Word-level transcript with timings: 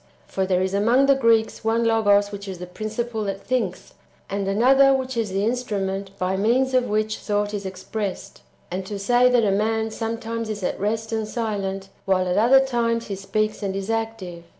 ^ 0.01 0.03
for 0.25 0.47
there 0.47 0.63
is 0.63 0.73
among 0.73 1.05
the 1.05 1.13
Greeks 1.13 1.63
one 1.63 1.83
logos 1.85 2.31
which 2.31 2.47
is 2.47 2.57
the 2.57 2.65
principle 2.65 3.23
that 3.25 3.39
thinks, 3.45 3.93
and 4.31 4.47
another 4.47 4.95
which 4.95 5.15
is 5.15 5.29
the 5.29 5.45
instrument 5.45 6.09
by 6.17 6.35
means 6.35 6.73
of 6.73 6.85
which 6.89 7.19
thought 7.19 7.53
is 7.53 7.67
expressed); 7.67 8.41
and 8.71 8.83
[to 8.87 8.97
say] 8.97 9.29
that 9.29 9.45
a 9.45 9.51
man 9.51 9.91
some 9.91 10.17
times 10.17 10.49
is 10.49 10.63
at 10.63 10.79
rest 10.79 11.11
and 11.11 11.27
silent, 11.27 11.89
while 12.05 12.27
at 12.27 12.35
other 12.39 12.61
times 12.65 13.09
he 13.09 13.15
speaks 13.15 13.61
and 13.61 13.75
is 13.75 13.91
active. 13.91 14.43